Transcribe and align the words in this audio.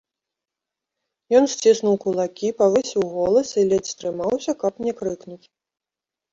Ён 1.39 1.45
сціснуў 1.55 1.95
кулакі, 2.07 2.47
павысіў 2.63 3.03
голас 3.19 3.47
і 3.61 3.69
ледзь 3.69 3.93
стрымаўся, 3.95 4.51
каб 4.67 4.73
не 4.89 4.99
крыкнуць. 5.05 5.43